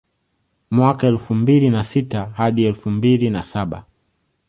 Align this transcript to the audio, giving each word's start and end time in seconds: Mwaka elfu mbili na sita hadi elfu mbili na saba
Mwaka 0.71 1.07
elfu 1.07 1.35
mbili 1.35 1.69
na 1.69 1.83
sita 1.85 2.25
hadi 2.25 2.65
elfu 2.65 2.89
mbili 2.91 3.29
na 3.29 3.43
saba 3.43 3.83